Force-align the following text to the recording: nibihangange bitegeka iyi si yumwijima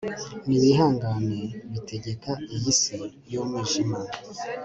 nibihangange 0.47 1.41
bitegeka 1.71 2.31
iyi 2.55 2.71
si 2.81 2.95
yumwijima 3.31 3.99